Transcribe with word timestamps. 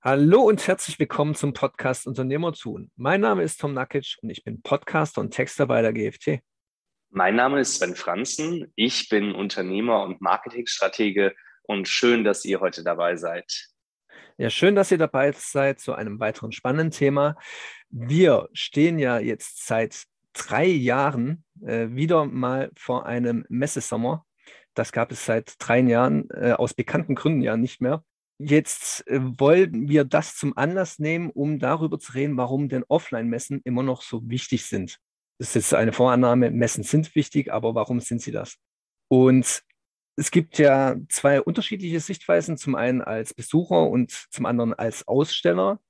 Hallo 0.00 0.42
und 0.42 0.64
herzlich 0.64 1.00
willkommen 1.00 1.34
zum 1.34 1.54
Podcast 1.54 2.06
Unternehmer 2.06 2.52
tun. 2.52 2.92
Mein 2.94 3.20
Name 3.20 3.42
ist 3.42 3.60
Tom 3.60 3.74
Nakic 3.74 4.16
und 4.22 4.30
ich 4.30 4.44
bin 4.44 4.62
Podcaster 4.62 5.20
und 5.20 5.32
Texter 5.32 5.66
bei 5.66 5.82
der 5.82 5.92
GFT. 5.92 6.38
Mein 7.10 7.34
Name 7.34 7.58
ist 7.58 7.74
Sven 7.74 7.96
Franzen. 7.96 8.72
Ich 8.76 9.08
bin 9.08 9.34
Unternehmer 9.34 10.04
und 10.04 10.20
Marketingstratege 10.20 11.34
und 11.64 11.88
schön, 11.88 12.22
dass 12.22 12.44
ihr 12.44 12.60
heute 12.60 12.84
dabei 12.84 13.16
seid. 13.16 13.70
Ja, 14.36 14.50
schön, 14.50 14.76
dass 14.76 14.92
ihr 14.92 14.98
dabei 14.98 15.32
seid 15.32 15.80
zu 15.80 15.94
einem 15.94 16.20
weiteren 16.20 16.52
spannenden 16.52 16.92
Thema. 16.92 17.36
Wir 17.90 18.48
stehen 18.52 19.00
ja 19.00 19.18
jetzt 19.18 19.66
seit 19.66 20.04
drei 20.32 20.66
Jahren 20.66 21.44
äh, 21.60 21.88
wieder 21.90 22.24
mal 22.24 22.70
vor 22.76 23.06
einem 23.06 23.44
Messesommer. 23.48 24.24
Das 24.74 24.92
gab 24.92 25.10
es 25.10 25.26
seit 25.26 25.56
drei 25.58 25.80
Jahren 25.80 26.30
äh, 26.30 26.52
aus 26.52 26.72
bekannten 26.72 27.16
Gründen 27.16 27.42
ja 27.42 27.56
nicht 27.56 27.80
mehr. 27.80 28.04
Jetzt 28.38 29.06
äh, 29.08 29.18
wollen 29.20 29.88
wir 29.88 30.04
das 30.04 30.36
zum 30.36 30.56
Anlass 30.56 30.98
nehmen, 30.98 31.30
um 31.30 31.58
darüber 31.58 31.98
zu 31.98 32.12
reden, 32.12 32.36
warum 32.36 32.68
denn 32.68 32.84
Offline-Messen 32.86 33.60
immer 33.64 33.82
noch 33.82 34.02
so 34.02 34.28
wichtig 34.28 34.66
sind. 34.66 34.98
Das 35.38 35.48
ist 35.48 35.54
jetzt 35.54 35.74
eine 35.74 35.92
Vorannahme, 35.92 36.50
Messen 36.50 36.84
sind 36.84 37.14
wichtig, 37.14 37.52
aber 37.52 37.74
warum 37.74 38.00
sind 38.00 38.22
sie 38.22 38.32
das? 38.32 38.56
Und 39.08 39.62
es 40.16 40.30
gibt 40.30 40.58
ja 40.58 40.96
zwei 41.08 41.40
unterschiedliche 41.40 42.00
Sichtweisen, 42.00 42.56
zum 42.56 42.74
einen 42.74 43.02
als 43.02 43.34
Besucher 43.34 43.88
und 43.88 44.10
zum 44.30 44.46
anderen 44.46 44.74
als 44.74 45.06
Aussteller. 45.06 45.80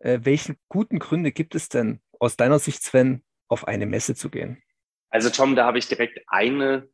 Äh, 0.00 0.20
welche 0.22 0.56
guten 0.68 0.98
Gründe 0.98 1.32
gibt 1.32 1.54
es 1.54 1.68
denn 1.68 2.00
aus 2.18 2.36
deiner 2.36 2.58
Sicht, 2.58 2.82
Sven, 2.82 3.22
auf 3.48 3.66
eine 3.66 3.86
Messe 3.86 4.14
zu 4.14 4.30
gehen? 4.30 4.62
Also 5.10 5.30
Tom, 5.30 5.56
da 5.56 5.64
habe 5.64 5.78
ich 5.78 5.88
direkt 5.88 6.20
einen 6.26 6.84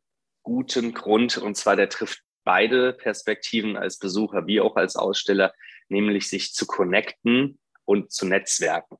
guten 0.41 0.93
Grund 0.93 1.37
und 1.37 1.55
zwar 1.55 1.75
der 1.75 1.89
trifft 1.89 2.23
beide 2.45 2.93
Perspektiven 2.93 3.75
als 3.75 3.99
Besucher 3.99 4.47
wie 4.47 4.61
auch 4.61 4.77
als 4.77 4.95
Aussteller, 4.95 5.53
nämlich 5.89 6.29
sich 6.29 6.53
zu 6.53 6.65
connecten 6.65 7.59
und 7.83 8.11
zu 8.11 8.25
netzwerken. 8.25 8.97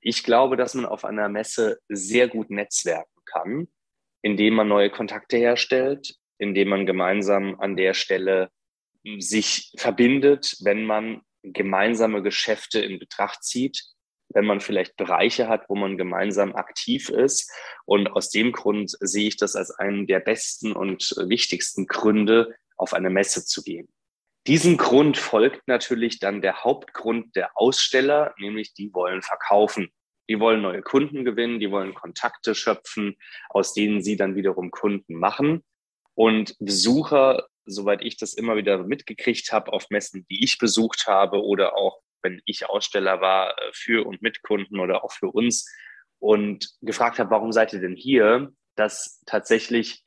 Ich 0.00 0.22
glaube, 0.22 0.56
dass 0.56 0.74
man 0.74 0.84
auf 0.84 1.04
einer 1.04 1.28
Messe 1.28 1.78
sehr 1.88 2.28
gut 2.28 2.50
netzwerken 2.50 3.20
kann, 3.24 3.68
indem 4.22 4.54
man 4.54 4.68
neue 4.68 4.90
Kontakte 4.90 5.36
herstellt, 5.36 6.14
indem 6.38 6.68
man 6.68 6.86
gemeinsam 6.86 7.58
an 7.58 7.76
der 7.76 7.94
Stelle 7.94 8.50
sich 9.18 9.72
verbindet, 9.76 10.56
wenn 10.60 10.84
man 10.84 11.22
gemeinsame 11.42 12.22
Geschäfte 12.22 12.80
in 12.80 12.98
Betracht 12.98 13.42
zieht, 13.42 13.84
wenn 14.30 14.44
man 14.44 14.60
vielleicht 14.60 14.96
Bereiche 14.96 15.48
hat, 15.48 15.68
wo 15.68 15.74
man 15.74 15.96
gemeinsam 15.96 16.54
aktiv 16.54 17.08
ist. 17.08 17.50
Und 17.86 18.08
aus 18.08 18.30
dem 18.30 18.52
Grund 18.52 18.96
sehe 19.00 19.28
ich 19.28 19.36
das 19.36 19.56
als 19.56 19.70
einen 19.70 20.06
der 20.06 20.20
besten 20.20 20.72
und 20.72 21.14
wichtigsten 21.26 21.86
Gründe, 21.86 22.54
auf 22.78 22.94
eine 22.94 23.10
Messe 23.10 23.44
zu 23.44 23.62
gehen. 23.62 23.88
Diesem 24.46 24.78
Grund 24.78 25.18
folgt 25.18 25.68
natürlich 25.68 26.20
dann 26.20 26.40
der 26.40 26.64
Hauptgrund 26.64 27.36
der 27.36 27.50
Aussteller, 27.54 28.34
nämlich 28.38 28.72
die 28.72 28.94
wollen 28.94 29.20
verkaufen. 29.20 29.92
Die 30.30 30.40
wollen 30.40 30.62
neue 30.62 30.82
Kunden 30.82 31.24
gewinnen, 31.24 31.60
die 31.60 31.70
wollen 31.70 31.94
Kontakte 31.94 32.54
schöpfen, 32.54 33.16
aus 33.50 33.74
denen 33.74 34.02
sie 34.02 34.16
dann 34.16 34.36
wiederum 34.36 34.70
Kunden 34.70 35.14
machen. 35.14 35.64
Und 36.14 36.56
Besucher, 36.58 37.46
soweit 37.64 38.02
ich 38.02 38.16
das 38.16 38.34
immer 38.34 38.56
wieder 38.56 38.78
mitgekriegt 38.78 39.52
habe, 39.52 39.72
auf 39.72 39.90
Messen, 39.90 40.26
die 40.30 40.42
ich 40.44 40.58
besucht 40.58 41.06
habe 41.06 41.42
oder 41.42 41.76
auch 41.76 42.00
wenn 42.22 42.42
ich 42.44 42.68
Aussteller 42.68 43.20
war 43.20 43.50
äh, 43.58 43.70
für 43.72 44.06
und 44.06 44.22
mit 44.22 44.42
Kunden 44.42 44.80
oder 44.80 45.04
auch 45.04 45.12
für 45.12 45.28
uns 45.28 45.70
und 46.18 46.70
gefragt 46.80 47.18
habe, 47.18 47.30
warum 47.30 47.52
seid 47.52 47.72
ihr 47.72 47.80
denn 47.80 47.94
hier, 47.94 48.52
dass 48.74 49.22
tatsächlich 49.26 50.02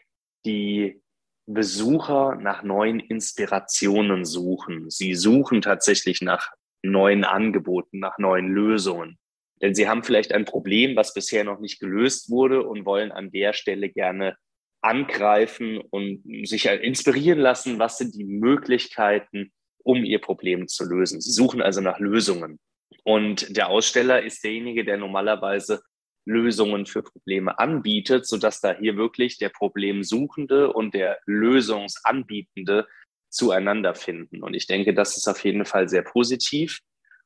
die 0.46 1.02
Besucher 1.48 2.36
nach 2.36 2.64
neuen 2.64 3.00
Inspirationen 3.00 4.26
suchen. 4.26 4.90
Sie 4.90 5.16
suchen 5.16 5.62
tatsächlich 5.62 6.22
nach 6.22 6.50
neuen 6.84 7.24
Angeboten, 7.24 8.00
nach 8.00 8.18
neuen 8.18 8.48
Lösungen. 8.48 9.18
Denn 9.62 9.76
sie 9.76 9.88
haben 9.88 10.04
vielleicht 10.04 10.34
ein 10.34 10.46
Problem, 10.46 10.96
was 10.96 11.14
bisher 11.14 11.44
noch 11.44 11.60
nicht 11.60 11.80
gelöst 11.80 12.30
wurde 12.30 12.64
und 12.64 12.86
wollen 12.86 13.12
an 13.12 13.32
der 13.32 13.54
Stelle 13.54 13.90
gerne 13.90 14.36
angreifen 14.82 15.78
und 15.78 16.24
sich 16.48 16.66
inspirieren 16.66 17.40
lassen, 17.40 17.78
was 17.78 18.00
sind 18.00 18.16
die 18.16 18.24
Möglichkeiten, 18.24 19.52
um 19.84 20.04
ihr 20.04 20.20
Problem 20.20 20.68
zu 20.68 20.86
lösen. 20.86 21.22
Sie 21.22 21.32
suchen 21.32 21.62
also 21.62 21.82
nach 21.82 22.00
Lösungen. 22.00 22.60
Und 23.04 23.56
der 23.56 23.70
Aussteller 23.70 24.24
ist 24.24 24.44
derjenige, 24.44 24.84
der 24.84 24.98
normalerweise 24.98 25.82
Lösungen 26.26 26.86
für 26.86 27.04
Probleme 27.04 27.58
anbietet, 27.60 28.28
sodass 28.28 28.62
da 28.62 28.76
hier 28.78 28.96
wirklich 28.96 29.38
der 29.38 29.50
Problemsuchende 29.50 30.72
und 30.72 30.94
der 30.94 31.20
Lösungsanbietende 31.26 32.88
zueinander 33.30 33.96
finden. 33.96 34.44
Und 34.44 34.54
ich 34.54 34.68
denke, 34.68 34.94
das 34.94 35.18
ist 35.18 35.28
auf 35.28 35.44
jeden 35.44 35.66
Fall 35.66 35.90
sehr 35.90 36.04
positiv. 36.04 36.80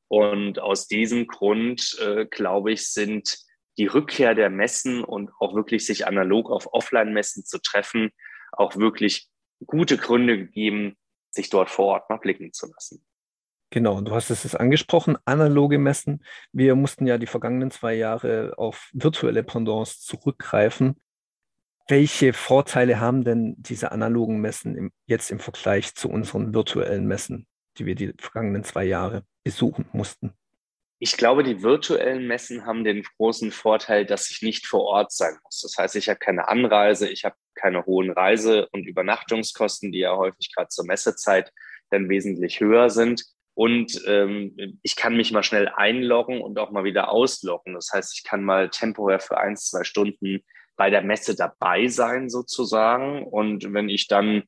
Und 0.08 0.60
aus 0.60 0.88
diesem 0.88 1.28
Grund, 1.28 1.98
äh, 2.00 2.26
glaube 2.26 2.72
ich, 2.72 2.92
sind 2.92 3.38
die 3.78 3.88
Rückkehr 3.88 4.36
der 4.36 4.50
Messen 4.50 5.04
und 5.04 5.32
auch 5.40 5.56
wirklich 5.56 5.86
sich 5.86 6.08
analog 6.08 6.50
auf 6.50 6.72
Offline-Messen 6.72 7.44
zu 7.44 7.60
treffen, 7.60 8.12
auch 8.52 8.78
wirklich 8.78 9.28
gute 9.66 9.98
Gründe 9.98 10.38
gegeben, 10.38 10.96
sich 11.32 11.50
dort 11.50 11.70
vor 11.70 11.88
Ort 11.88 12.10
mal 12.10 12.18
blicken 12.18 12.54
zu 12.54 12.68
lassen. 12.68 13.06
Genau, 13.72 14.00
du 14.02 14.14
hast 14.14 14.30
es 14.30 14.56
angesprochen, 14.56 15.18
analoge 15.26 15.78
Messen. 15.78 16.24
Wir 16.52 16.76
mussten 16.76 17.08
ja 17.08 17.18
die 17.18 17.26
vergangenen 17.28 17.72
zwei 17.72 17.94
Jahre 17.96 18.54
auf 18.58 18.90
virtuelle 18.94 19.44
Pendants 19.44 20.02
zurückgreifen. 20.02 20.96
Welche 21.88 22.34
Vorteile 22.34 23.00
haben 23.00 23.24
denn 23.24 23.56
diese 23.58 23.92
analogen 23.92 24.40
Messen 24.40 24.76
im, 24.76 24.92
jetzt 25.08 25.30
im 25.30 25.40
Vergleich 25.40 25.94
zu 25.94 26.10
unseren 26.10 26.54
virtuellen 26.54 27.06
Messen, 27.06 27.48
die 27.78 27.86
wir 27.86 27.96
die 27.96 28.14
vergangenen 28.18 28.64
zwei 28.64 28.86
Jahre 28.86 29.24
besuchen 29.44 29.86
mussten? 29.92 30.34
Ich 30.98 31.18
glaube, 31.18 31.44
die 31.44 31.62
virtuellen 31.62 32.26
Messen 32.26 32.66
haben 32.66 32.84
den 32.84 33.04
großen 33.18 33.52
Vorteil, 33.52 34.06
dass 34.06 34.32
ich 34.32 34.42
nicht 34.42 34.66
vor 34.66 34.84
Ort 34.84 35.12
sein 35.12 35.38
muss. 35.44 35.62
Das 35.62 35.76
heißt, 35.78 35.96
ich 35.98 36.08
habe 36.08 36.20
keine 36.20 36.48
Anreise, 36.48 37.10
ich 37.10 37.26
habe 37.26 37.36
keine 37.54 37.86
hohen 37.86 38.12
Reise- 38.12 38.68
und 38.72 38.88
Übernachtungskosten, 38.88 39.92
die 39.92 40.00
ja 40.00 40.16
häufig 40.16 40.54
gerade 40.56 40.70
zur 40.70 40.86
Messezeit 40.86 41.52
dann 41.90 42.10
wesentlich 42.10 42.62
höher 42.62 42.90
sind. 42.90 43.26
Und 43.56 44.02
ähm, 44.06 44.80
ich 44.84 44.98
kann 44.98 45.16
mich 45.16 45.32
mal 45.32 45.42
schnell 45.42 45.70
einloggen 45.70 46.42
und 46.42 46.60
auch 46.60 46.72
mal 46.72 46.84
wieder 46.84 47.10
ausloggen. 47.10 47.74
Das 47.74 47.90
heißt, 47.94 48.14
ich 48.18 48.24
kann 48.24 48.44
mal 48.44 48.70
temporär 48.70 49.20
für 49.20 49.38
ein, 49.38 49.56
zwei 49.56 49.86
Stunden 49.86 50.44
bei 50.76 50.90
der 50.90 51.02
Messe 51.02 51.36
dabei 51.36 51.88
sein 51.88 52.30
sozusagen. 52.30 53.24
Und 53.24 53.74
wenn 53.74 53.88
ich 53.88 54.08
dann 54.08 54.44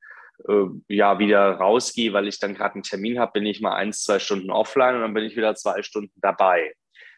äh, 0.48 0.66
ja 0.90 1.20
wieder 1.20 1.54
rausgehe, 1.54 2.12
weil 2.12 2.28
ich 2.28 2.40
dann 2.40 2.54
gerade 2.54 2.76
einen 2.76 2.84
Termin 2.84 3.18
habe, 3.18 3.32
bin 3.32 3.46
ich 3.46 3.62
mal 3.62 3.76
ein, 3.76 3.94
zwei 3.94 4.20
Stunden 4.20 4.52
offline 4.52 4.96
und 4.96 5.02
dann 5.02 5.14
bin 5.14 5.24
ich 5.24 5.38
wieder 5.38 5.56
zwei 5.56 5.82
Stunden 5.84 6.14
dabei. 6.18 6.74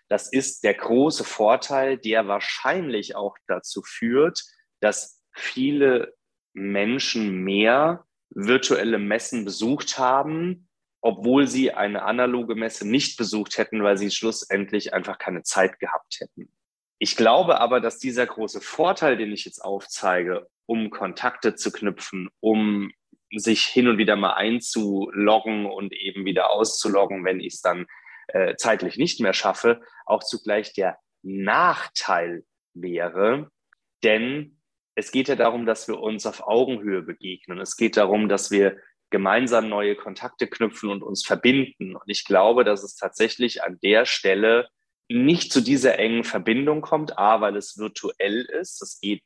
Das 0.10 0.32
ist 0.32 0.64
der 0.64 0.76
große 0.76 1.24
Vorteil, 1.24 1.98
der 1.98 2.28
wahrscheinlich 2.28 3.16
auch 3.16 3.36
dazu 3.48 3.82
führt, 3.84 4.44
dass 4.80 5.22
viele 5.34 6.14
Menschen 6.54 7.44
mehr 7.44 8.06
virtuelle 8.30 9.00
Messen 9.00 9.44
besucht 9.44 9.98
haben, 9.98 10.69
obwohl 11.02 11.48
sie 11.48 11.72
eine 11.72 12.04
analoge 12.04 12.56
Messe 12.56 12.88
nicht 12.88 13.18
besucht 13.18 13.58
hätten, 13.58 13.84
weil 13.84 13.98
sie 13.98 14.12
schlussendlich 14.12 14.94
einfach 14.94 15.18
keine 15.18 15.44
Zeit 15.44 15.80
gehabt 15.80 16.18
hätten. 16.20 16.52
Ich 17.00 17.16
glaube 17.16 17.62
aber, 17.62 17.80
dass 17.80 17.98
dieser 17.98 18.26
große 18.26 18.60
Vorteil, 18.60 19.16
den 19.16 19.32
ich 19.32 19.46
jetzt 19.46 19.64
aufzeige, 19.64 20.48
um 20.66 20.90
Kontakte 20.90 21.56
zu 21.56 21.72
knüpfen, 21.72 22.30
um 22.42 22.92
sich 23.34 23.64
hin 23.64 23.88
und 23.88 23.98
wieder 23.98 24.16
mal 24.16 24.34
einzuloggen 24.34 25.66
und 25.66 25.94
eben 25.94 26.26
wieder 26.26 26.52
auszuloggen, 26.52 27.24
wenn 27.24 27.40
ich 27.40 27.54
es 27.54 27.62
dann 27.62 27.88
äh, 28.28 28.56
zeitlich 28.56 28.98
nicht 28.98 29.22
mehr 29.22 29.34
schaffe, 29.34 29.82
auch 30.06 30.24
zugleich 30.24 30.74
der 30.74 30.98
Nachteil 31.22 32.44
wäre. 32.74 33.50
Denn 34.04 34.60
es 34.96 35.12
geht 35.12 35.30
ja 35.30 35.36
darum, 35.36 35.66
dass 35.66 35.88
wir 35.88 36.00
uns 36.00 36.26
auf 36.26 36.46
Augenhöhe 36.46 37.02
begegnen. 37.02 37.60
Es 37.60 37.78
geht 37.78 37.96
darum, 37.96 38.28
dass 38.28 38.52
wir 38.52 38.78
gemeinsam 39.10 39.70
neue 39.70 39.96
Kontakte 39.96 40.48
knüpfen 40.48 40.90
und 40.90 41.04
uns 41.04 41.26
verbinden. 41.26 41.96
Und 41.96 42.08
ich 42.08 42.26
glaube, 42.26 42.64
dass 42.64 42.84
es 42.84 42.96
tatsächlich 42.96 43.64
an 43.64 43.80
der 43.82 44.06
Stelle 44.06 44.70
nicht 45.08 45.52
zu 45.52 45.62
dieser 45.62 45.98
engen 45.98 46.24
Verbindung 46.24 46.82
kommt, 46.82 47.18
a, 47.18 47.42
weil 47.42 47.56
es 47.56 47.78
virtuell 47.78 48.42
ist. 48.42 48.82
Das 48.82 49.00
geht 49.00 49.24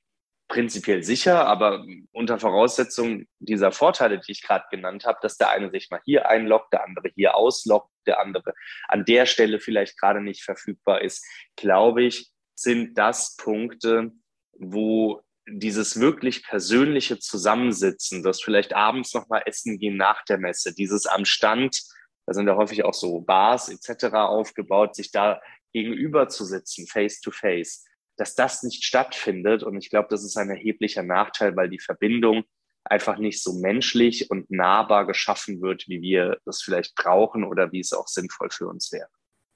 prinzipiell 0.48 1.04
sicher, 1.04 1.46
aber 1.48 1.86
unter 2.12 2.40
Voraussetzung 2.40 3.26
dieser 3.40 3.72
Vorteile, 3.72 4.20
die 4.20 4.32
ich 4.32 4.42
gerade 4.42 4.66
genannt 4.70 5.06
habe, 5.06 5.20
dass 5.22 5.38
der 5.38 5.50
eine 5.50 5.72
sich 5.72 5.90
mal 5.90 6.02
hier 6.06 6.30
einloggt, 6.30 6.72
der 6.72 6.86
andere 6.86 7.10
hier 7.16 7.36
ausloggt, 7.36 7.90
der 8.06 8.20
andere 8.20 8.54
an 8.88 9.04
der 9.06 9.26
Stelle 9.26 9.60
vielleicht 9.60 10.00
gerade 10.00 10.22
nicht 10.22 10.44
verfügbar 10.44 11.02
ist, 11.02 11.26
glaube 11.56 12.04
ich, 12.04 12.30
sind 12.56 12.98
das 12.98 13.36
Punkte, 13.36 14.12
wo 14.54 15.22
dieses 15.48 16.00
wirklich 16.00 16.44
persönliche 16.44 17.20
Zusammensitzen, 17.20 18.24
das 18.24 18.42
vielleicht 18.42 18.74
abends 18.74 19.14
nochmal 19.14 19.44
essen 19.46 19.78
gehen 19.78 19.98
nach 19.98 20.24
der 20.26 20.38
Messe, 20.38 20.74
dieses 20.74 21.06
am 21.06 21.26
Stand, 21.26 21.82
da 22.26 22.34
sind 22.34 22.48
ja 22.48 22.56
häufig 22.56 22.86
auch 22.86 22.94
so 22.94 23.20
Bars 23.22 23.70
etc. 23.70 24.14
aufgebaut, 24.16 24.96
sich 24.96 25.12
da 25.12 25.42
gegenüber 25.74 26.30
zu 26.30 26.46
sitzen, 26.46 26.88
face 26.88 27.20
to 27.20 27.32
face, 27.32 27.86
dass 28.18 28.36
das 28.36 28.64
nicht 28.64 28.84
stattfindet. 28.86 29.64
Und 29.64 29.78
ich 29.78 29.90
glaube, 29.90 30.08
das 30.10 30.24
ist 30.24 30.38
ein 30.38 30.50
erheblicher 30.50 31.04
Nachteil, 31.04 31.56
weil 31.56 31.70
die 31.70 31.80
Verbindung 31.80 32.44
einfach 32.86 33.18
nicht 33.18 33.42
so 33.42 33.54
menschlich 33.54 34.30
und 34.30 34.50
nahbar 34.52 35.08
geschaffen 35.08 35.62
wird, 35.62 35.88
wie 35.88 36.02
wir 36.02 36.38
das 36.46 36.62
vielleicht 36.62 36.96
brauchen 36.96 37.44
oder 37.44 37.72
wie 37.72 37.80
es 37.80 37.94
auch 37.94 38.08
sinnvoll 38.08 38.50
für 38.52 38.68
uns 38.68 38.92
wäre. 38.92 39.10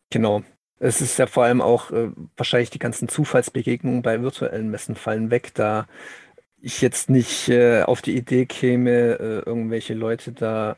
Genau. 0.09 0.43
Es 0.79 1.01
ist 1.01 1.17
ja 1.17 1.25
vor 1.25 1.43
allem 1.43 1.61
auch 1.61 1.91
äh, 1.91 2.11
wahrscheinlich 2.35 2.69
die 2.69 2.79
ganzen 2.79 3.07
Zufallsbegegnungen 3.07 4.01
bei 4.01 4.21
virtuellen 4.21 4.69
Messen 4.69 4.95
fallen 4.95 5.31
weg, 5.31 5.53
da 5.55 5.87
ich 6.59 6.81
jetzt 6.81 7.09
nicht 7.09 7.49
äh, 7.49 7.83
auf 7.83 8.01
die 8.01 8.15
Idee 8.15 8.45
käme, 8.45 9.19
äh, 9.19 9.39
irgendwelche 9.45 9.93
Leute 9.93 10.31
da 10.31 10.77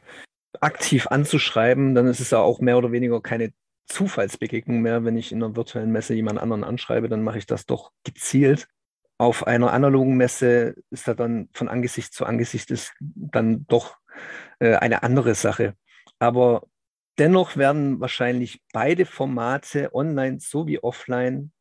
aktiv 0.61 1.07
anzuschreiben, 1.07 1.95
dann 1.95 2.07
ist 2.07 2.19
es 2.19 2.31
ja 2.31 2.39
auch 2.39 2.59
mehr 2.59 2.77
oder 2.77 2.91
weniger 2.91 3.21
keine 3.21 3.51
Zufallsbegegnung 3.87 4.81
mehr. 4.81 5.03
Wenn 5.05 5.17
ich 5.17 5.31
in 5.31 5.43
einer 5.43 5.55
virtuellen 5.55 5.91
Messe 5.91 6.13
jemand 6.13 6.39
anderen 6.39 6.63
anschreibe, 6.63 7.09
dann 7.09 7.23
mache 7.23 7.37
ich 7.37 7.45
das 7.45 7.65
doch 7.65 7.91
gezielt. 8.03 8.67
Auf 9.17 9.47
einer 9.47 9.73
analogen 9.73 10.15
Messe 10.15 10.75
ist 10.91 11.07
da 11.07 11.13
dann 11.13 11.49
von 11.53 11.67
Angesicht 11.67 12.13
zu 12.13 12.25
Angesicht 12.25 12.71
ist 12.71 12.93
dann 12.99 13.65
doch 13.67 13.97
äh, 14.59 14.75
eine 14.75 15.03
andere 15.03 15.35
Sache. 15.35 15.75
Aber 16.19 16.63
dennoch 17.17 17.57
werden 17.57 17.99
wahrscheinlich 17.99 18.61
beide 18.71 19.05
Formate 19.05 19.93
online 19.93 20.39
sowie 20.39 20.79
offline 20.79 21.51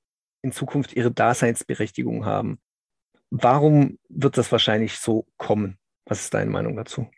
in 0.42 0.52
Zukunft 0.52 0.92
ihre 0.94 1.10
Daseinsberechtigung 1.10 2.24
haben. 2.24 2.60
Warum 3.30 3.98
wird 4.08 4.38
das 4.38 4.50
wahrscheinlich 4.52 4.98
so 4.98 5.26
kommen? 5.36 5.78
Was 6.06 6.20
ist 6.20 6.34
deine 6.34 6.50
Meinung 6.50 6.76
dazu? 6.76 7.08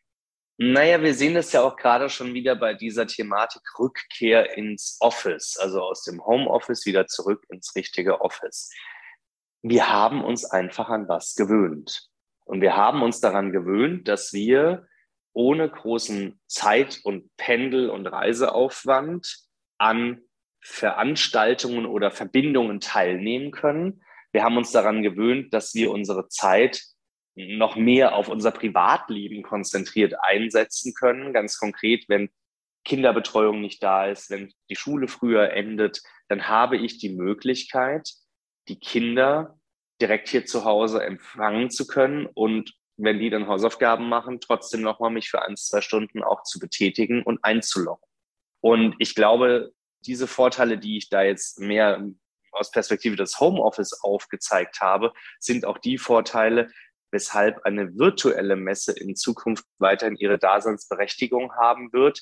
Naja, 0.63 1.01
wir 1.01 1.15
sehen 1.15 1.35
das 1.35 1.53
ja 1.53 1.63
auch 1.63 1.77
gerade 1.77 2.11
schon 2.11 2.35
wieder 2.35 2.55
bei 2.55 2.75
dieser 2.75 3.07
Thematik 3.07 3.63
Rückkehr 3.79 4.59
ins 4.59 4.99
Office, 5.01 5.57
also 5.59 5.81
aus 5.81 6.05
dem 6.05 6.23
Homeoffice 6.23 6.85
wieder 6.85 7.07
zurück 7.07 7.47
ins 7.49 7.75
richtige 7.75 8.21
Office. 8.21 8.71
Wir 9.63 9.89
haben 9.89 10.23
uns 10.23 10.45
einfach 10.45 10.91
an 10.91 11.09
was 11.09 11.35
gewöhnt. 11.35 12.11
Und 12.45 12.61
wir 12.61 12.77
haben 12.77 13.03
uns 13.03 13.21
daran 13.21 13.53
gewöhnt, 13.53 14.09
dass 14.09 14.33
wir 14.33 14.87
ohne 15.33 15.69
großen 15.69 16.41
Zeit- 16.47 17.01
und 17.05 17.31
Pendel- 17.37 17.91
und 17.91 18.07
Reiseaufwand 18.07 19.39
an 19.79 20.21
Veranstaltungen 20.61 21.87
oder 21.87 22.11
Verbindungen 22.11 22.81
teilnehmen 22.81 23.51
können. 23.51 24.03
Wir 24.33 24.45
haben 24.45 24.57
uns 24.57 24.73
daran 24.73 25.03
gewöhnt, 25.03 25.55
dass 25.55 25.75
wir 25.75 25.91
unsere 25.91 26.29
Zeit 26.29 26.83
noch 27.35 27.77
mehr 27.77 28.15
auf 28.15 28.29
unser 28.29 28.51
Privatleben 28.51 29.43
konzentriert 29.43 30.15
einsetzen 30.21 30.93
können. 30.95 31.33
Ganz 31.33 31.59
konkret, 31.59 32.05
wenn 32.09 32.29
Kinderbetreuung 32.85 33.61
nicht 33.61 33.83
da 33.83 34.07
ist, 34.07 34.31
wenn 34.31 34.53
die 34.69 34.77
Schule 34.77 35.09
früher 35.09 35.51
endet, 35.51 36.03
dann 36.29 36.49
habe 36.49 36.77
ich 36.77 36.99
die 36.99 37.11
Möglichkeit, 37.11 38.11
die 38.69 38.79
Kinder 38.79 39.59
direkt 40.01 40.29
hier 40.29 40.47
zu 40.47 40.65
Hause 40.65 41.03
empfangen 41.03 41.71
zu 41.71 41.87
können 41.87 42.27
und 42.27 42.73
wenn 43.03 43.19
die 43.19 43.31
dann 43.31 43.49
Hausaufgaben 43.49 44.09
machen, 44.09 44.41
trotzdem 44.41 44.83
nochmal 44.83 45.11
mich 45.11 45.31
für 45.31 45.43
ein, 45.43 45.57
zwei 45.57 45.81
Stunden 45.81 46.23
auch 46.23 46.43
zu 46.43 46.59
betätigen 46.59 47.23
und 47.23 47.39
einzuloggen. 47.43 48.07
Und 48.61 48.95
ich 48.99 49.15
glaube, 49.15 49.73
diese 50.07 50.27
Vorteile, 50.27 50.79
die 50.79 50.99
ich 50.99 51.09
da 51.09 51.23
jetzt 51.23 51.59
mehr 51.59 52.05
aus 52.53 52.71
Perspektive 52.71 53.17
des 53.17 53.39
Homeoffice 53.41 54.01
aufgezeigt 54.03 54.81
habe, 54.81 55.13
sind 55.39 55.65
auch 55.65 55.79
die 55.79 55.99
Vorteile, 55.99 56.69
weshalb 57.13 57.65
eine 57.65 57.97
virtuelle 57.99 58.57
Messe 58.57 58.93
in 58.93 59.17
Zukunft 59.17 59.65
weiterhin 59.79 60.17
ihre 60.17 60.39
Daseinsberechtigung 60.39 61.53
haben 61.55 61.93
wird. 61.93 62.21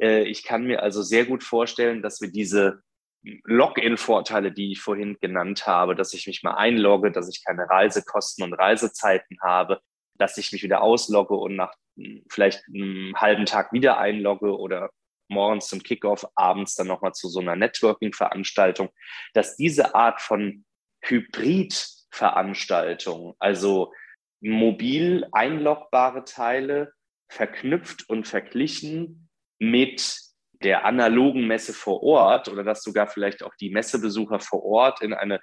Äh, 0.00 0.24
ich 0.24 0.44
kann 0.44 0.64
mir 0.64 0.82
also 0.82 1.02
sehr 1.02 1.24
gut 1.24 1.42
vorstellen, 1.42 2.02
dass 2.02 2.20
wir 2.20 2.30
diese 2.30 2.82
Login-Vorteile, 3.22 4.52
die 4.52 4.72
ich 4.72 4.80
vorhin 4.80 5.18
genannt 5.20 5.66
habe, 5.66 5.96
dass 5.96 6.14
ich 6.14 6.26
mich 6.26 6.42
mal 6.42 6.54
einlogge, 6.54 7.10
dass 7.10 7.28
ich 7.28 7.44
keine 7.44 7.68
Reisekosten 7.68 8.44
und 8.44 8.54
Reisezeiten 8.54 9.38
habe, 9.42 9.80
dass 10.18 10.38
ich 10.38 10.52
mich 10.52 10.62
wieder 10.62 10.82
auslogge 10.82 11.34
und 11.34 11.56
nach 11.56 11.72
hm, 11.96 12.22
vielleicht 12.28 12.62
einem 12.68 13.14
halben 13.16 13.46
Tag 13.46 13.72
wieder 13.72 13.98
einlogge 13.98 14.56
oder 14.56 14.90
morgens 15.28 15.68
zum 15.68 15.82
Kickoff, 15.82 16.26
abends 16.34 16.74
dann 16.74 16.86
nochmal 16.86 17.12
zu 17.12 17.28
so 17.28 17.40
einer 17.40 17.56
Networking-Veranstaltung, 17.56 18.90
dass 19.34 19.56
diese 19.56 19.94
Art 19.94 20.20
von 20.20 20.64
Hybrid-Veranstaltung, 21.02 23.36
also 23.38 23.92
mobil 24.40 25.26
einlogbare 25.32 26.24
Teile 26.24 26.92
verknüpft 27.30 28.08
und 28.08 28.26
verglichen 28.26 29.28
mit 29.58 30.28
der 30.62 30.84
analogen 30.84 31.46
Messe 31.46 31.72
vor 31.72 32.02
Ort 32.02 32.48
oder 32.48 32.64
dass 32.64 32.82
sogar 32.82 33.06
vielleicht 33.06 33.42
auch 33.42 33.54
die 33.60 33.70
Messebesucher 33.70 34.40
vor 34.40 34.64
Ort 34.64 35.02
in 35.02 35.14
eine 35.14 35.40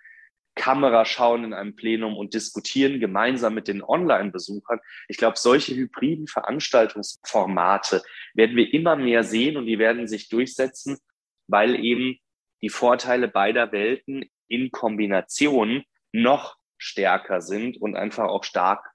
Kamera 0.66 1.06
schauen 1.06 1.44
in 1.44 1.54
einem 1.54 1.76
Plenum 1.76 2.18
und 2.18 2.34
diskutieren 2.34 3.00
gemeinsam 3.00 3.54
mit 3.54 3.68
den 3.68 3.84
Online-Besuchern. 3.84 4.80
Ich 5.08 5.18
glaube, 5.18 5.38
solche 5.38 5.76
hybriden 5.76 6.26
Veranstaltungsformate 6.26 8.02
werden 8.34 8.56
wir 8.56 8.74
immer 8.74 8.96
mehr 8.96 9.24
sehen 9.24 9.58
und 9.58 9.68
die 9.68 9.78
werden 9.78 10.08
sich 10.08 10.28
durchsetzen, 10.28 10.98
weil 11.46 11.76
eben 11.76 12.18
die 12.64 12.70
Vorteile 12.70 13.28
beider 13.28 13.72
Welten 13.72 14.26
in 14.48 14.72
Kombination 14.72 15.84
noch 16.12 16.58
stärker 16.80 17.42
sind 17.42 17.80
und 17.80 17.96
einfach 17.96 18.26
auch 18.26 18.44
stark 18.44 18.90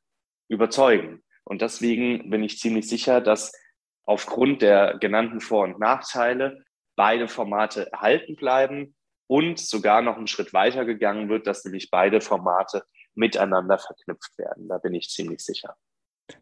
überzeugen. 0.49 1.23
Und 1.44 1.62
deswegen 1.62 2.31
bin 2.31 2.43
ich 2.43 2.58
ziemlich 2.58 2.88
sicher, 2.88 3.20
dass 3.20 3.52
aufgrund 4.02 4.62
der 4.62 4.99
genannten 4.99 5.40
Vor- 5.40 5.62
und 5.62 5.78
Nachteile 5.78 6.64
beide 6.96 7.28
Formate 7.28 7.93
erhalten 7.93 8.34
bleiben 8.34 8.96
und 9.31 9.61
sogar 9.61 10.03
noch 10.03 10.17
einen 10.17 10.27
Schritt 10.27 10.53
weiter 10.53 10.85
gegangen 10.85 11.29
wird, 11.29 11.47
dass 11.47 11.65
nämlich 11.65 11.88
beide 11.88 12.21
Formate 12.21 12.82
miteinander 13.15 13.79
verknüpft 13.79 14.37
werden. 14.37 14.69
Da 14.69 14.79
bin 14.79 14.93
ich 14.93 15.09
ziemlich 15.09 15.38
sicher. 15.38 15.77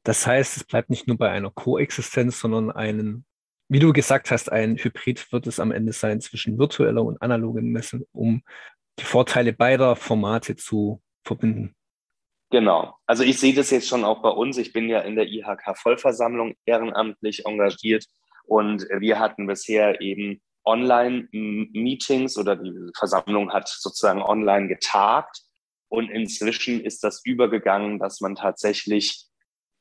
Das 0.04 0.26
heißt, 0.26 0.56
es 0.56 0.64
bleibt 0.64 0.88
nicht 0.88 1.06
nur 1.06 1.18
bei 1.18 1.28
einer 1.28 1.50
Koexistenz, 1.50 2.40
sondern 2.40 2.70
einen, 2.70 3.26
wie 3.68 3.78
du 3.78 3.92
gesagt 3.92 4.30
hast, 4.30 4.50
ein 4.50 4.78
Hybrid 4.78 5.30
wird 5.32 5.46
es 5.46 5.60
am 5.60 5.70
Ende 5.70 5.92
sein 5.92 6.22
zwischen 6.22 6.58
virtueller 6.58 7.02
und 7.02 7.20
analoger 7.20 7.60
Messe, 7.60 8.06
um 8.12 8.42
die 8.98 9.04
Vorteile 9.04 9.52
beider 9.52 9.94
Formate 9.94 10.56
zu 10.56 11.02
verbinden. 11.24 11.74
Genau. 12.48 12.96
Also 13.04 13.22
ich 13.22 13.38
sehe 13.38 13.52
das 13.52 13.68
jetzt 13.70 13.88
schon 13.88 14.02
auch 14.02 14.22
bei 14.22 14.30
uns. 14.30 14.56
Ich 14.56 14.72
bin 14.72 14.88
ja 14.88 15.00
in 15.00 15.14
der 15.14 15.26
IHK-Vollversammlung 15.26 16.54
ehrenamtlich 16.64 17.44
engagiert 17.44 18.06
und 18.44 18.88
wir 18.98 19.18
hatten 19.18 19.46
bisher 19.46 20.00
eben 20.00 20.40
Online-Meetings 20.68 22.36
oder 22.36 22.56
die 22.56 22.72
Versammlung 22.96 23.52
hat 23.52 23.68
sozusagen 23.68 24.22
online 24.22 24.68
getagt. 24.68 25.40
Und 25.88 26.10
inzwischen 26.10 26.84
ist 26.84 27.02
das 27.02 27.24
übergegangen, 27.24 27.98
dass 27.98 28.20
man 28.20 28.34
tatsächlich 28.34 29.26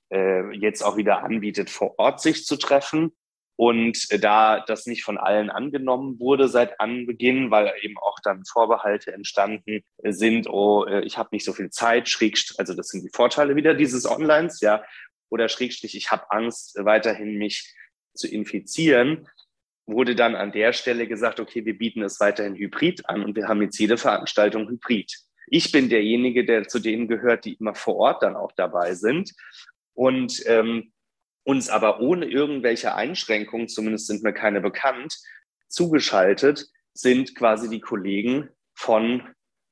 äh, 0.10 0.56
jetzt 0.56 0.82
auch 0.84 0.96
wieder 0.96 1.24
anbietet, 1.24 1.70
vor 1.70 2.00
Ort 2.00 2.22
sich 2.22 2.46
zu 2.46 2.56
treffen. 2.56 3.12
Und 3.58 4.06
äh, 4.12 4.20
da 4.20 4.64
das 4.66 4.86
nicht 4.86 5.04
von 5.04 5.18
allen 5.18 5.50
angenommen 5.50 6.20
wurde 6.20 6.48
seit 6.48 6.80
Anbeginn, 6.80 7.52
weil 7.52 7.74
eben 7.82 7.98
auch 7.98 8.18
dann 8.24 8.46
Vorbehalte 8.46 9.12
entstanden 9.12 9.82
sind, 10.04 10.48
oh, 10.48 10.86
äh, 10.86 11.02
ich 11.02 11.18
habe 11.18 11.30
nicht 11.32 11.44
so 11.44 11.54
viel 11.54 11.72
Zeit, 11.72 12.08
schrägstrich, 12.08 12.60
also 12.60 12.74
das 12.74 12.88
sind 12.88 13.04
die 13.04 13.12
Vorteile 13.14 13.56
wieder 13.56 13.74
dieses 13.74 14.06
Onlines, 14.06 14.62
ja, 14.62 14.84
oder 15.30 15.50
schrägstrich, 15.50 15.98
ich 15.98 16.12
habe 16.12 16.32
Angst, 16.32 16.78
weiterhin 16.80 17.38
mich 17.38 17.74
zu 18.14 18.28
infizieren, 18.28 19.28
wurde 19.88 20.16
dann 20.16 20.36
an 20.36 20.52
der 20.52 20.74
Stelle 20.74 21.08
gesagt, 21.08 21.40
okay, 21.40 21.66
wir 21.66 21.78
bieten 21.78 22.04
es 22.04 22.20
weiterhin 22.20 22.56
hybrid 22.56 23.10
an 23.10 23.24
und 23.24 23.36
wir 23.36 23.48
haben 23.48 23.62
jetzt 23.62 23.80
jede 23.80 23.98
Veranstaltung 23.98 24.70
hybrid. 24.70 25.12
Ich 25.48 25.72
bin 25.72 25.90
derjenige, 25.90 26.46
der 26.46 26.68
zu 26.68 26.80
denen 26.80 27.08
gehört, 27.08 27.46
die 27.46 27.54
immer 27.54 27.74
vor 27.74 27.96
Ort 27.96 28.22
dann 28.22 28.36
auch 28.36 28.52
dabei 28.52 28.94
sind. 28.94 29.34
Und 29.94 30.44
ähm, 30.46 30.92
uns 31.44 31.70
aber 31.70 32.02
ohne 32.02 32.26
irgendwelche 32.26 32.94
Einschränkungen, 32.94 33.70
zumindest 33.70 34.08
sind 34.08 34.24
mir 34.24 34.34
keine 34.34 34.60
bekannt, 34.60 35.18
zugeschaltet 35.70 36.68
sind 36.94 37.36
quasi 37.36 37.70
die 37.70 37.80
Kollegen 37.80 38.50
von 38.76 39.24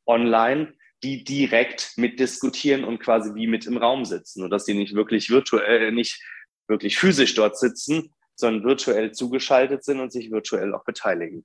online, 0.06 0.74
die 1.04 1.26
direkt 1.26 1.98
mitdiskutieren 1.98 2.86
und 2.86 3.00
quasi 3.00 3.36
wie 3.36 3.48
mit 3.48 3.66
im 3.66 3.78
Raum 3.78 4.06
sitzen, 4.06 4.44
und 4.44 4.50
dass 4.50 4.66
sie 4.66 4.74
nicht 4.74 4.96
wirklich 4.96 5.30
virtuell, 5.30 5.92
nicht 5.92 6.24
wirklich 6.68 6.98
physisch 6.98 7.36
dort 7.36 7.58
sitzen, 7.58 8.15
sondern 8.36 8.64
virtuell 8.64 9.12
zugeschaltet 9.12 9.84
sind 9.84 10.00
und 10.00 10.12
sich 10.12 10.32
virtuell 10.32 10.74
auch 10.74 10.84
beteiligen. 10.84 11.44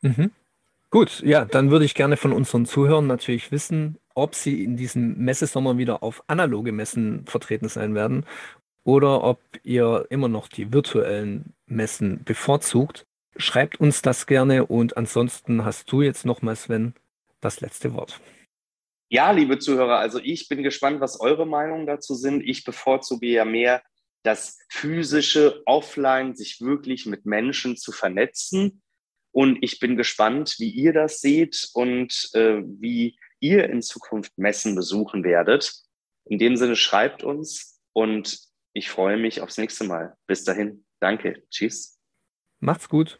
Mhm. 0.00 0.30
Gut, 0.90 1.22
ja, 1.24 1.44
dann 1.44 1.70
würde 1.70 1.84
ich 1.84 1.94
gerne 1.94 2.16
von 2.16 2.32
unseren 2.32 2.66
Zuhörern 2.66 3.06
natürlich 3.06 3.52
wissen, 3.52 3.98
ob 4.14 4.34
sie 4.34 4.64
in 4.64 4.76
diesem 4.76 5.18
Messesommer 5.18 5.78
wieder 5.78 6.02
auf 6.02 6.24
analoge 6.26 6.72
Messen 6.72 7.24
vertreten 7.26 7.68
sein 7.68 7.94
werden 7.94 8.26
oder 8.82 9.22
ob 9.22 9.40
ihr 9.62 10.06
immer 10.10 10.28
noch 10.28 10.48
die 10.48 10.72
virtuellen 10.72 11.54
Messen 11.66 12.24
bevorzugt. 12.24 13.06
Schreibt 13.36 13.78
uns 13.78 14.02
das 14.02 14.26
gerne 14.26 14.66
und 14.66 14.96
ansonsten 14.96 15.64
hast 15.64 15.90
du 15.92 16.02
jetzt 16.02 16.26
nochmal, 16.26 16.56
Sven, 16.56 16.94
das 17.40 17.60
letzte 17.60 17.94
Wort. 17.94 18.20
Ja, 19.08 19.30
liebe 19.30 19.58
Zuhörer, 19.58 19.98
also 19.98 20.18
ich 20.20 20.48
bin 20.48 20.62
gespannt, 20.62 21.00
was 21.00 21.20
eure 21.20 21.46
Meinungen 21.46 21.86
dazu 21.86 22.14
sind. 22.14 22.42
Ich 22.42 22.64
bevorzuge 22.64 23.26
ja 23.26 23.44
mehr 23.44 23.82
das 24.22 24.58
physische 24.68 25.62
Offline, 25.66 26.36
sich 26.36 26.60
wirklich 26.60 27.06
mit 27.06 27.26
Menschen 27.26 27.76
zu 27.76 27.92
vernetzen. 27.92 28.82
Und 29.32 29.58
ich 29.62 29.78
bin 29.78 29.96
gespannt, 29.96 30.56
wie 30.58 30.70
ihr 30.70 30.92
das 30.92 31.20
seht 31.20 31.70
und 31.72 32.30
äh, 32.34 32.62
wie 32.64 33.18
ihr 33.38 33.68
in 33.70 33.82
Zukunft 33.82 34.36
Messen 34.36 34.74
besuchen 34.74 35.24
werdet. 35.24 35.72
In 36.24 36.38
dem 36.38 36.56
Sinne 36.56 36.76
schreibt 36.76 37.22
uns 37.22 37.80
und 37.92 38.38
Ich 38.72 38.88
freue 38.88 39.16
mich 39.16 39.40
aufs 39.40 39.58
nächste 39.58 39.84
Mal. 39.84 40.16
Bis 40.26 40.44
dahin. 40.44 40.84
Danke. 41.00 41.42
Tschüss. 41.50 41.98
Macht's 42.60 42.88
gut. 42.88 43.18